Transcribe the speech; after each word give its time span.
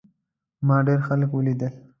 ما 0.67 0.77
ډېر 0.87 0.99
خلک 1.07 1.29
ولیدل. 1.33 1.73